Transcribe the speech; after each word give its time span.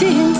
distance 0.00 0.39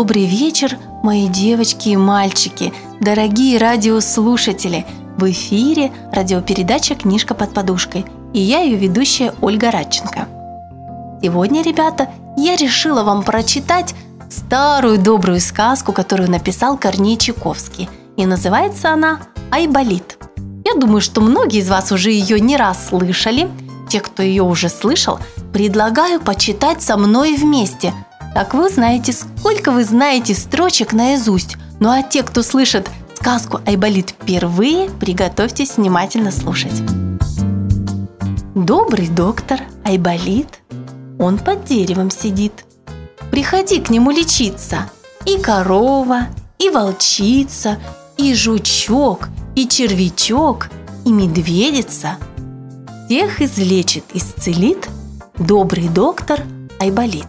Добрый 0.00 0.24
вечер, 0.24 0.78
мои 1.02 1.28
девочки 1.28 1.90
и 1.90 1.96
мальчики, 1.96 2.72
дорогие 3.02 3.58
радиослушатели! 3.58 4.86
В 5.18 5.30
эфире 5.30 5.92
радиопередача 6.10 6.94
«Книжка 6.94 7.34
под 7.34 7.52
подушкой» 7.52 8.06
и 8.32 8.40
я 8.40 8.60
ее 8.60 8.78
ведущая 8.78 9.34
Ольга 9.42 9.70
Радченко. 9.70 10.26
Сегодня, 11.20 11.62
ребята, 11.62 12.08
я 12.38 12.56
решила 12.56 13.02
вам 13.02 13.22
прочитать 13.22 13.94
старую 14.30 14.96
добрую 14.96 15.38
сказку, 15.38 15.92
которую 15.92 16.30
написал 16.30 16.78
Корней 16.78 17.18
Чайковский. 17.18 17.90
И 18.16 18.24
называется 18.24 18.94
она 18.94 19.20
«Айболит». 19.50 20.16
Я 20.64 20.80
думаю, 20.80 21.02
что 21.02 21.20
многие 21.20 21.60
из 21.60 21.68
вас 21.68 21.92
уже 21.92 22.10
ее 22.10 22.40
не 22.40 22.56
раз 22.56 22.88
слышали. 22.88 23.50
Те, 23.90 24.00
кто 24.00 24.22
ее 24.22 24.44
уже 24.44 24.70
слышал, 24.70 25.18
предлагаю 25.52 26.22
почитать 26.22 26.80
со 26.80 26.96
мной 26.96 27.36
вместе. 27.36 27.92
Так 28.34 28.54
вы 28.54 28.68
узнаете, 28.68 29.12
сколько 29.12 29.72
вы 29.72 29.84
знаете 29.84 30.34
строчек 30.34 30.92
наизусть. 30.92 31.56
Ну 31.80 31.90
а 31.90 32.02
те, 32.02 32.22
кто 32.22 32.42
слышит 32.42 32.88
сказку 33.14 33.60
«Айболит» 33.66 34.10
впервые, 34.10 34.88
приготовьтесь 34.88 35.76
внимательно 35.76 36.30
слушать. 36.30 36.82
Добрый 38.54 39.08
доктор 39.08 39.60
Айболит, 39.84 40.60
он 41.18 41.38
под 41.38 41.64
деревом 41.64 42.10
сидит. 42.10 42.64
Приходи 43.30 43.80
к 43.80 43.90
нему 43.90 44.10
лечиться. 44.10 44.90
И 45.26 45.38
корова, 45.38 46.28
и 46.58 46.70
волчица, 46.70 47.78
и 48.16 48.34
жучок, 48.34 49.28
и 49.54 49.68
червячок, 49.68 50.68
и 51.04 51.12
медведица. 51.12 52.16
Всех 53.06 53.42
излечит, 53.42 54.04
исцелит 54.14 54.88
добрый 55.38 55.88
доктор 55.88 56.40
Айболит. 56.78 57.26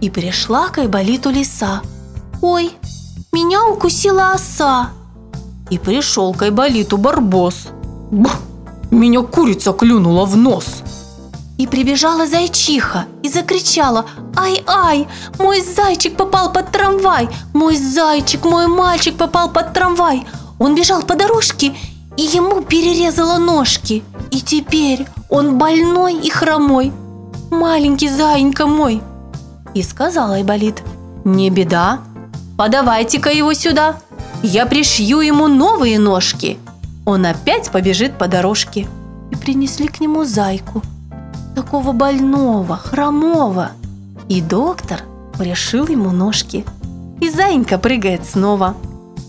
И 0.00 0.10
пришла 0.10 0.68
к 0.68 0.78
Айболиту 0.78 1.30
лиса. 1.30 1.82
Ой, 2.42 2.70
меня 3.32 3.64
укусила 3.66 4.32
оса. 4.32 4.90
И 5.70 5.78
пришел 5.78 6.34
к 6.34 6.42
Айболиту 6.42 6.96
барбос. 6.98 7.68
Бх, 8.10 8.40
меня 8.90 9.22
курица 9.22 9.72
клюнула 9.72 10.24
в 10.26 10.36
нос. 10.36 10.82
И 11.58 11.66
прибежала 11.66 12.26
зайчиха 12.26 13.06
и 13.22 13.30
закричала 13.30 14.04
«Ай-ай! 14.36 15.08
Мой 15.38 15.62
зайчик 15.62 16.14
попал 16.16 16.52
под 16.52 16.70
трамвай! 16.70 17.30
Мой 17.54 17.76
зайчик, 17.76 18.44
мой 18.44 18.66
мальчик 18.66 19.16
попал 19.16 19.50
под 19.50 19.72
трамвай!» 19.72 20.26
Он 20.58 20.74
бежал 20.74 21.02
по 21.02 21.14
дорожке, 21.14 21.74
и 22.16 22.22
ему 22.22 22.60
перерезала 22.60 23.38
ножки. 23.38 24.04
И 24.30 24.40
теперь 24.40 25.06
он 25.30 25.56
больной 25.58 26.14
и 26.14 26.30
хромой. 26.30 26.92
Маленький 27.50 28.08
заинька 28.08 28.66
мой. 28.66 29.02
И 29.76 29.82
сказала 29.82 30.36
Айболит 30.36 30.82
«Не 31.24 31.50
беда, 31.50 32.00
подавайте-ка 32.56 33.28
его 33.28 33.52
сюда, 33.52 33.96
я 34.42 34.64
пришью 34.64 35.20
ему 35.20 35.48
новые 35.48 35.98
ножки». 35.98 36.56
Он 37.04 37.26
опять 37.26 37.70
побежит 37.70 38.16
по 38.16 38.26
дорожке. 38.26 38.88
И 39.30 39.36
принесли 39.36 39.88
к 39.88 40.00
нему 40.00 40.24
зайку– 40.24 40.82
такого 41.54 41.92
больного, 41.92 42.78
хромого. 42.78 43.72
И 44.30 44.40
доктор 44.40 45.00
пришил 45.36 45.86
ему 45.88 46.10
ножки. 46.10 46.64
И 47.20 47.28
зайенька 47.28 47.76
прыгает 47.76 48.24
снова. 48.24 48.76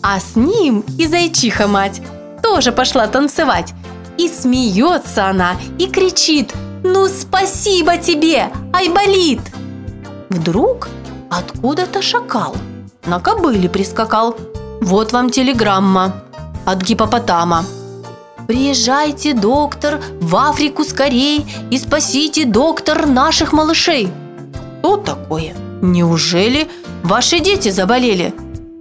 А 0.01 0.17
с 0.17 0.37
ним 0.37 0.85
и 0.97 1.07
зайчиха 1.07 1.67
мать 1.67 2.01
тоже 2.41 2.71
пошла 2.71 3.07
танцевать. 3.07 3.73
И 4.17 4.29
смеется 4.29 5.27
она, 5.27 5.57
и 5.77 5.87
кричит 5.87 6.53
«Ну 6.85 7.09
спасибо 7.09 7.97
тебе, 7.97 8.49
Айболит!» 8.71 9.41
Вдруг 10.29 10.89
откуда-то 11.29 12.01
шакал 12.01 12.55
на 13.05 13.19
кобыле 13.19 13.69
прискакал. 13.69 14.35
Вот 14.81 15.13
вам 15.13 15.29
телеграмма 15.29 16.23
от 16.65 16.81
гипопотама– 16.81 17.65
Приезжайте, 18.47 19.33
доктор, 19.33 19.99
в 20.21 20.33
Африку 20.37 20.85
скорей 20.85 21.45
и 21.69 21.77
спасите, 21.77 22.45
доктор, 22.45 23.05
наших 23.05 23.51
малышей. 23.51 24.09
Что 24.79 24.95
такое? 24.95 25.53
Неужели 25.81 26.69
ваши 27.03 27.41
дети 27.41 27.69
заболели? 27.69 28.33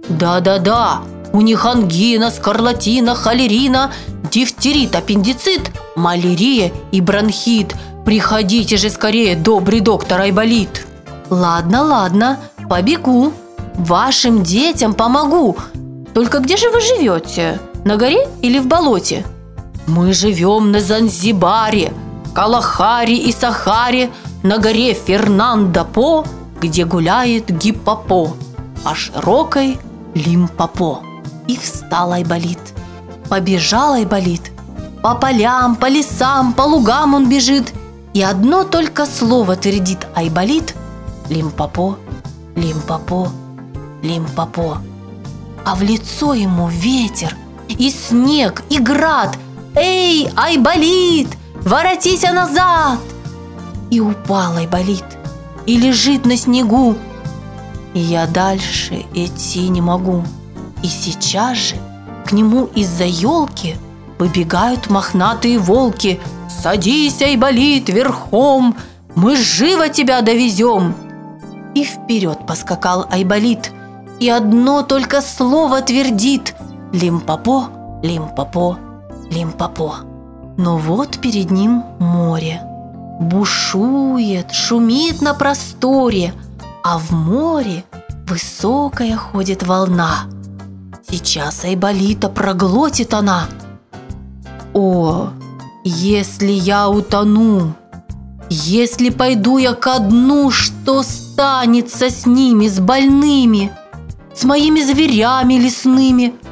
Да-да-да, 0.07 1.01
у 1.33 1.41
них 1.41 1.65
ангина, 1.65 2.31
скарлатина, 2.31 3.13
холерина, 3.13 3.91
дифтерит, 4.31 4.95
аппендицит, 4.95 5.69
малярия 5.97 6.71
и 6.93 7.01
бронхит. 7.01 7.75
Приходите 8.05 8.77
же 8.77 8.89
скорее, 8.89 9.35
добрый 9.35 9.81
доктор 9.81 10.21
Айболит. 10.21 10.86
Ладно, 11.29 11.83
ладно, 11.83 12.39
побегу. 12.69 13.33
Вашим 13.75 14.43
детям 14.43 14.93
помогу. 14.93 15.57
Только 16.13 16.39
где 16.39 16.57
же 16.57 16.69
вы 16.69 16.81
живете? 16.81 17.59
На 17.83 17.97
горе 17.97 18.27
или 18.41 18.59
в 18.59 18.67
болоте? 18.67 19.25
Мы 19.87 20.13
живем 20.13 20.71
на 20.71 20.79
Занзибаре, 20.79 21.93
Калахаре 22.33 23.17
и 23.17 23.31
Сахаре, 23.31 24.09
на 24.41 24.57
горе 24.57 24.93
Фернандо-По, 24.93 26.25
где 26.59 26.85
гуляет 26.85 27.49
гиппопо, 27.49 28.33
по 28.83 28.95
широкой 28.95 29.79
Лимпопо. 30.15 31.01
И 31.47 31.57
встал 31.57 32.13
Айболит. 32.13 32.59
Побежал 33.29 33.93
Айболит. 33.93 34.51
По 35.03 35.13
полям, 35.13 35.75
по 35.75 35.87
лесам, 35.87 36.53
по 36.53 36.63
лугам 36.63 37.13
он 37.13 37.29
бежит. 37.29 37.73
И 38.13 38.21
одно 38.21 38.63
только 38.63 39.05
слово 39.05 39.55
твердит 39.55 40.07
Айболит 40.15 40.73
Лимпопо, 41.29 41.97
Лимпопо, 42.55 43.29
Лимпопо. 44.01 44.77
А 45.65 45.75
в 45.75 45.81
лицо 45.81 46.33
ему 46.33 46.67
ветер, 46.67 47.35
и 47.67 47.89
снег, 47.89 48.63
и 48.69 48.79
град– 48.79 49.37
«Эй, 49.79 50.27
Айболит, 50.35 51.27
воротись 51.61 52.23
назад!» 52.23 52.97
И 53.91 53.99
упал 53.99 54.57
Айболит, 54.57 55.05
и 55.67 55.77
лежит 55.77 56.25
на 56.25 56.35
снегу. 56.35 56.95
И 57.93 57.99
я 57.99 58.25
дальше 58.25 59.05
идти 59.13 59.69
не 59.69 59.81
могу. 59.81 60.23
И 60.81 60.87
сейчас 60.87 61.57
же 61.57 61.75
к 62.25 62.31
нему 62.31 62.65
из-за 62.73 63.03
елки 63.03 63.75
выбегают 64.17 64.89
мохнатые 64.89 65.59
волки. 65.59 66.19
«Садись, 66.49 67.21
Айболит, 67.21 67.87
верхом, 67.89 68.75
мы 69.13 69.35
живо 69.35 69.89
тебя 69.89 70.21
довезем!» 70.21 70.95
И 71.77 71.83
вперед 71.83 72.47
поскакал 72.47 73.05
Айболит, 73.11 73.71
и 74.19 74.27
одно 74.29 74.81
только 74.81 75.21
слово 75.21 75.79
твердит 75.83 76.55
«Лимпопо, 76.91 77.65
лимпопо, 78.01 78.79
Лимпопо. 79.29 79.97
Но 80.57 80.79
вот 80.79 81.19
перед 81.19 81.51
ним 81.51 81.83
море. 81.99 82.63
Бушует, 83.19 84.51
шумит 84.53 85.21
на 85.21 85.35
просторе, 85.35 86.33
а 86.83 86.97
в 86.97 87.11
море 87.11 87.83
высокая 88.27 89.15
ходит 89.15 89.61
волна. 89.61 90.23
Сейчас 91.07 91.63
Айболита 91.63 92.27
проглотит 92.27 93.13
она. 93.13 93.45
О, 94.73 95.29
если 95.83 96.51
я 96.51 96.89
утону, 96.89 97.75
если 98.49 99.11
пойду 99.11 99.59
я 99.59 99.75
ко 99.75 99.99
дну, 99.99 100.49
что 100.49 101.03
станется 101.37 102.09
с 102.09 102.25
ними, 102.25 102.67
с 102.67 102.79
больными, 102.79 103.71
с 104.33 104.43
моими 104.43 104.81
зверями 104.81 105.53
лесными– 105.53 106.33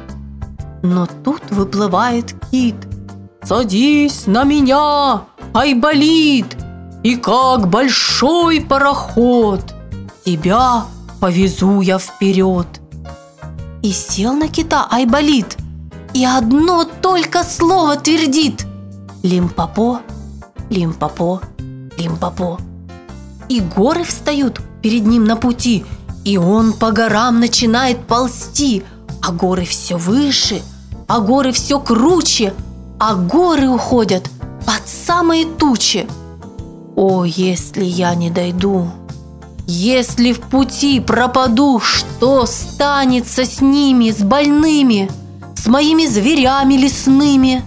но 0.82 1.08
тут 1.24 1.42
выплывает 1.50 2.34
кит. 2.52 2.76
«Садись 3.42 4.28
на 4.28 4.44
меня, 4.44 5.22
Айболит! 5.52 6.56
и 7.02 7.16
как 7.16 7.68
большой 7.68 8.60
пароход. 8.60 9.74
Тебя 10.24 10.84
повезу 11.20 11.80
я 11.80 11.98
вперед. 11.98 12.66
И 13.82 13.90
сел 13.90 14.34
на 14.34 14.48
кита 14.48 14.86
Айболит, 14.90 15.56
и 16.14 16.24
одно 16.24 16.84
только 16.84 17.42
слово 17.42 17.96
твердит. 17.96 18.66
Лимпопо, 19.24 20.00
лимпопо, 20.70 21.40
лимпопо. 21.98 22.58
И 23.48 23.60
горы 23.60 24.04
встают 24.04 24.60
перед 24.86 25.04
ним 25.04 25.24
на 25.24 25.34
пути, 25.34 25.84
и 26.24 26.38
он 26.38 26.72
по 26.72 26.92
горам 26.92 27.40
начинает 27.40 28.06
ползти, 28.06 28.84
а 29.20 29.32
горы 29.32 29.64
все 29.64 29.96
выше, 29.96 30.62
а 31.08 31.18
горы 31.18 31.50
все 31.50 31.80
круче, 31.80 32.54
а 33.00 33.16
горы 33.16 33.68
уходят 33.68 34.30
под 34.64 34.86
самые 34.86 35.44
тучи. 35.44 36.06
О, 36.94 37.24
если 37.24 37.82
я 37.82 38.14
не 38.14 38.30
дойду, 38.30 38.88
если 39.66 40.32
в 40.32 40.38
пути 40.38 41.00
пропаду, 41.00 41.80
что 41.80 42.46
станется 42.46 43.44
с 43.44 43.60
ними, 43.60 44.12
с 44.12 44.18
больными, 44.18 45.10
с 45.56 45.66
моими 45.66 46.06
зверями 46.06 46.74
лесными? 46.74 47.64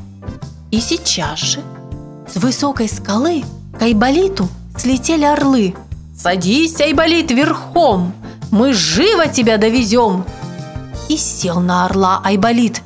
И 0.72 0.80
сейчас 0.80 1.40
же 1.40 1.60
с 2.34 2.38
высокой 2.38 2.88
скалы 2.88 3.44
к 3.78 3.82
Айболиту 3.82 4.48
слетели 4.78 5.26
орлы. 5.26 5.76
«Садись, 6.22 6.82
Айболит, 6.82 7.32
верхом, 7.32 8.12
мы 8.52 8.74
живо 8.74 9.28
тебя 9.28 9.58
довезем!» 9.58 10.26
И 11.08 11.16
сел 11.16 11.62
на 11.62 11.86
орла 11.86 12.22
Айболит, 12.26 12.82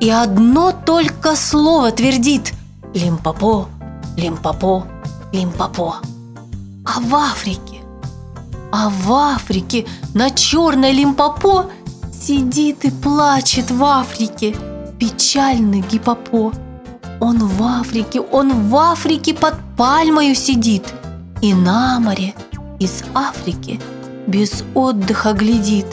и 0.00 0.08
одно 0.08 0.72
только 0.72 1.36
слово 1.36 1.92
твердит 1.92 2.54
«Лимпопо, 2.94 3.68
лимпопо, 4.16 4.86
лимпопо». 5.32 5.96
А 6.86 7.00
в 7.00 7.14
Африке 7.14 7.80
а 8.72 8.88
в 8.88 9.12
Африке 9.12 9.86
на 10.14 10.30
черной 10.30 10.92
лимпопо 10.92 11.66
сидит 12.12 12.84
и 12.84 12.90
плачет 12.90 13.70
в 13.70 13.82
Африке 13.84 14.54
печальный 14.98 15.80
гипопо. 15.80 16.52
Он 17.20 17.38
в 17.38 17.62
Африке, 17.62 18.20
он 18.20 18.68
в 18.68 18.76
Африке 18.76 19.34
под 19.34 19.54
пальмою 19.76 20.34
сидит 20.34 20.84
и 21.42 21.52
на 21.52 22.00
море 22.00 22.34
из 22.80 23.04
Африки 23.14 23.80
без 24.26 24.64
отдыха 24.74 25.32
глядит. 25.32 25.86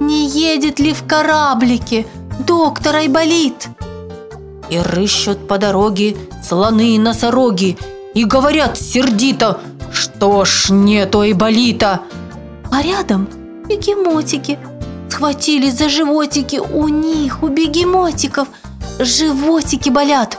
Не 0.00 0.26
едет 0.28 0.80
ли 0.80 0.92
в 0.92 1.06
кораблике 1.06 2.06
доктор 2.40 2.96
Айболит? 2.96 3.68
И 4.70 4.78
рыщут 4.78 5.46
по 5.46 5.58
дороге 5.58 6.16
слоны 6.44 6.96
и 6.96 6.98
носороги 6.98 7.78
и 8.14 8.24
говорят 8.24 8.76
сердито– 8.76 9.60
что 9.92 10.44
ж, 10.44 10.70
нету 10.70 11.20
Айболита. 11.20 12.00
А 12.70 12.82
рядом 12.82 13.28
бегемотики 13.68 14.58
схватились 15.08 15.76
за 15.78 15.88
животики. 15.88 16.56
У 16.56 16.88
них, 16.88 17.42
у 17.42 17.48
бегемотиков, 17.48 18.48
животики 18.98 19.90
болят. 19.90 20.38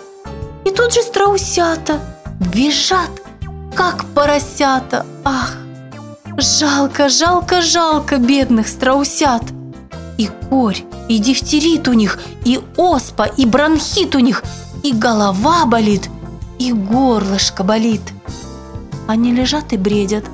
И 0.66 0.72
тут 0.72 0.94
же 0.94 1.02
страусята 1.02 2.00
визжат, 2.40 3.10
как 3.76 4.06
поросята. 4.16 5.06
Ах, 5.24 5.56
жалко, 6.38 7.10
жалко, 7.10 7.62
жалко 7.62 8.18
бедных 8.18 8.68
страусят. 8.68 9.44
И 10.18 10.30
корь, 10.50 10.84
и 11.08 11.20
дифтерит 11.20 11.88
у 11.88 11.94
них, 11.94 12.20
и 12.46 12.60
оспа, 12.78 13.24
и 13.24 13.46
бронхит 13.46 14.16
у 14.16 14.20
них, 14.20 14.44
и 14.84 14.92
голова 14.92 15.66
болит, 15.66 16.10
и 16.60 16.74
горлышко 16.74 17.64
болит– 17.64 18.02
они 19.10 19.32
лежат 19.32 19.74
и 19.74 19.78
бредят. 19.78 20.26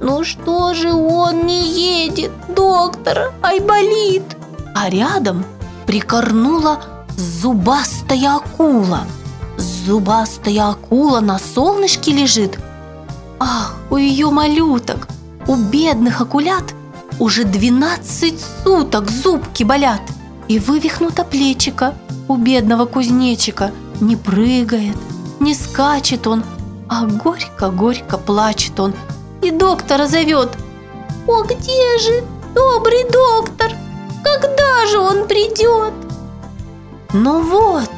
Ну 0.00 0.24
что 0.24 0.74
же 0.74 0.92
он 0.92 1.46
не 1.46 1.62
едет, 2.04 2.32
доктор, 2.48 3.32
ай 3.40 3.60
болит. 3.60 4.24
А 4.74 4.90
рядом 4.90 5.44
прикорнула 5.86 6.80
зубастая 7.16 8.34
акула. 8.34 9.02
Зубастая 9.56 10.70
акула 10.70 11.20
на 11.20 11.38
солнышке 11.38 12.10
лежит. 12.10 12.58
Ах, 13.48 13.76
у 13.90 13.96
ее 13.96 14.30
малюток, 14.30 15.06
у 15.46 15.54
бедных 15.54 16.20
акулят 16.20 16.64
уже 17.20 17.44
12 17.44 18.34
суток 18.64 19.08
зубки 19.08 19.62
болят. 19.62 20.00
И 20.48 20.58
вывихнуто 20.58 21.22
плечико 21.22 21.94
у 22.26 22.36
бедного 22.36 22.86
кузнечика. 22.86 23.70
Не 24.00 24.16
прыгает, 24.16 24.96
не 25.38 25.54
скачет 25.54 26.26
он, 26.26 26.42
а 26.88 27.06
горько-горько 27.06 28.18
плачет 28.18 28.80
он 28.80 28.94
и 29.42 29.52
доктора 29.52 30.08
зовет. 30.08 30.50
«О, 31.28 31.42
где 31.44 31.98
же 31.98 32.24
добрый 32.52 33.04
доктор? 33.04 33.70
Когда 34.24 34.86
же 34.90 34.98
он 34.98 35.28
придет?» 35.28 35.94
«Ну 37.12 37.42
вот, 37.42 37.90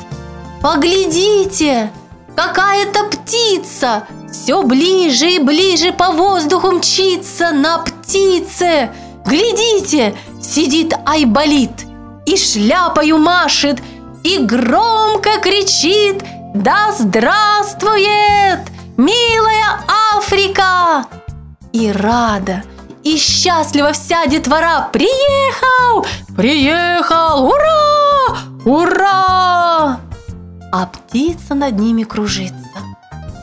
поглядите, 0.63 1.91
какая-то 2.39 3.03
птица 3.05 4.07
все 4.31 4.63
ближе 4.63 5.29
и 5.29 5.39
ближе 5.41 5.91
по 5.91 6.13
воздуху 6.13 6.71
мчится 6.71 7.51
на 7.51 7.79
птице. 7.79 8.91
Глядите, 9.27 10.15
сидит 10.41 10.95
Айболит 11.05 11.73
и 12.27 12.37
шляпою 12.37 13.19
машет, 13.19 13.81
и 14.23 14.39
громко 14.39 15.41
кричит 15.41 16.23
«Да 16.55 16.93
здравствует!» 16.97 18.61
милая 18.97 19.81
Африка!» 20.17 21.07
И 21.73 21.91
рада, 21.91 22.63
и 23.03 23.17
счастлива 23.17 23.93
вся 23.93 24.27
детвора 24.27 24.91
«Приехал! 24.93 26.07
Приехал! 26.37 27.47
Ура! 27.47 28.39
Ура!» 28.65 29.48
А 30.73 30.87
птица 30.87 31.55
над 31.55 31.79
ними 31.79 32.05
кружится, 32.05 32.55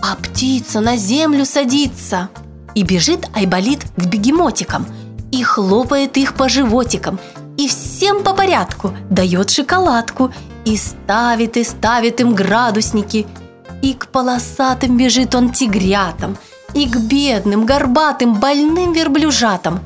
а 0.02 0.16
птица 0.16 0.82
на 0.82 0.98
землю 0.98 1.46
садится. 1.46 2.30
И 2.76 2.84
бежит 2.84 3.30
Айболит 3.34 3.84
к 3.96 4.06
бегемотикам, 4.06 4.86
и 5.32 5.44
хлопает 5.44 6.18
их 6.18 6.34
по 6.34 6.50
животикам, 6.50 7.20
и 7.58 7.68
всем 7.68 8.24
по 8.24 8.34
порядку 8.34 8.94
дает 9.10 9.50
шоколадку, 9.50 10.32
и 10.66 10.78
ставит 10.78 11.58
и 11.58 11.64
ставит 11.64 12.20
им 12.20 12.36
градусники– 12.36 13.26
и 13.86 13.94
к 13.94 14.08
полосатым 14.08 14.98
бежит 14.98 15.36
он 15.36 15.52
тигрятам, 15.52 16.38
и 16.74 16.90
к 16.90 16.98
бедным, 16.98 17.68
горбатым, 17.68 18.34
больным 18.34 18.94
верблюжатам, 18.94 19.80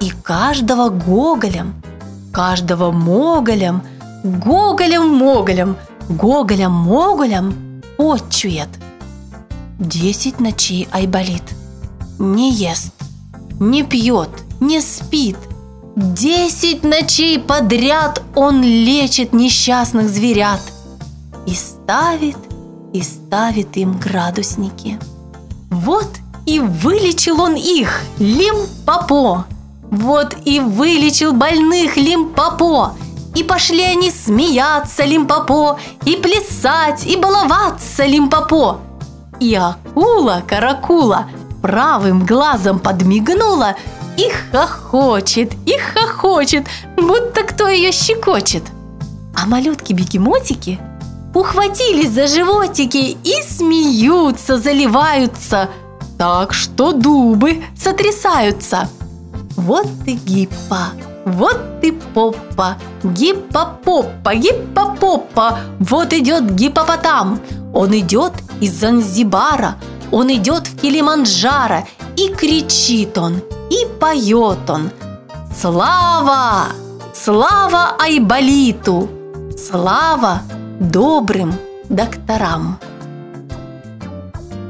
и 0.00 0.10
каждого 0.22 0.88
гоголем, 0.88 1.74
каждого 2.32 2.92
моголем, 2.92 3.82
гоголем-моголем, 4.22 5.76
гоголем-моголем 6.10 7.82
отчует. 7.98 8.68
Десять 9.78 10.40
ночей 10.40 10.88
Айболит 10.92 11.42
не 12.18 12.52
ест, 12.52 12.92
не 13.58 13.82
пьет, 13.82 14.30
не 14.60 14.80
спит. 14.80 15.36
Десять 15.96 16.84
ночей 16.84 17.38
подряд 17.38 18.22
он 18.34 18.62
лечит 18.62 19.32
несчастных 19.32 20.08
зверят 20.08 20.60
и 21.46 21.54
ставит 21.54 22.36
и 22.92 23.02
ставит 23.02 23.76
им 23.76 23.98
градусники. 23.98 24.98
Вот 25.70 26.08
и 26.46 26.58
вылечил 26.58 27.40
он 27.40 27.54
их, 27.54 28.02
Лимпопо. 28.18 29.46
Вот 29.90 30.36
и 30.44 30.60
вылечил 30.60 31.32
больных 31.32 31.96
Лимпопо. 31.96 32.94
И 33.34 33.42
пошли 33.42 33.82
они 33.82 34.10
смеяться 34.10 35.04
Лимпопо, 35.04 35.78
и 36.04 36.16
плясать, 36.16 37.06
и 37.06 37.16
баловаться 37.16 38.04
Лимпопо. 38.04 38.80
И 39.38 39.54
акула-каракула 39.54 41.26
правым 41.62 42.26
глазом 42.26 42.78
подмигнула 42.78 43.76
и 44.16 44.30
хохочет, 44.50 45.52
и 45.66 45.76
хохочет, 45.78 46.66
будто 46.96 47.42
кто 47.44 47.68
ее 47.68 47.92
щекочет. 47.92 48.62
А 49.34 49.46
малютки-бегемотики 49.46 50.78
ухватились 51.34 52.10
за 52.10 52.26
животики 52.26 53.16
и 53.22 53.42
смеются, 53.48 54.58
заливаются, 54.58 55.70
так 56.18 56.52
что 56.52 56.92
дубы 56.92 57.62
сотрясаются. 57.76 58.88
Вот 59.56 59.86
ты 60.04 60.12
гиппа, 60.12 60.88
вот 61.30 61.80
ты 61.80 61.92
попа, 61.92 62.76
гиппопопа, 63.02 64.34
гиппопопа, 64.34 65.58
вот 65.78 66.12
идет 66.12 66.54
гиппопотам. 66.54 67.40
Он 67.72 67.96
идет 67.96 68.32
из 68.60 68.72
Занзибара, 68.72 69.76
он 70.10 70.32
идет 70.32 70.66
в 70.66 70.80
Килиманджаро, 70.80 71.86
и 72.16 72.28
кричит 72.28 73.16
он, 73.16 73.42
и 73.70 73.86
поет 74.00 74.68
он. 74.68 74.90
Слава! 75.58 76.66
Слава 77.14 77.96
Айболиту! 77.98 79.08
Слава 79.56 80.42
добрым 80.80 81.52
докторам. 81.88 82.78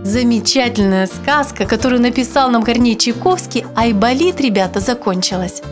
Замечательная 0.03 1.07
сказка, 1.07 1.67
которую 1.67 2.01
написал 2.01 2.51
нам 2.51 2.63
Корней 2.63 2.97
Чайковский, 2.97 3.65
Айболит, 3.77 4.41
ребята, 4.41 4.81
закончилась. 4.81 5.63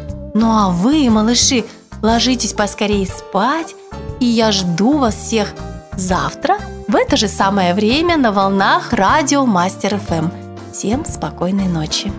Ну 0.41 0.53
а 0.53 0.69
вы, 0.69 1.11
малыши, 1.11 1.65
ложитесь 2.01 2.53
поскорее 2.53 3.07
спать, 3.07 3.75
и 4.21 4.25
я 4.25 4.53
жду 4.53 4.99
вас 4.99 5.17
всех 5.17 5.53
завтра 5.97 6.59
в 6.87 6.95
это 6.95 7.17
же 7.17 7.27
самое 7.27 7.75
время 7.75 8.17
на 8.17 8.31
волнах 8.31 8.93
радио 8.93 9.45
Мастер 9.45 9.99
ФМ. 9.99 10.29
Всем 10.73 11.05
спокойной 11.05 11.67
ночи. 11.67 12.13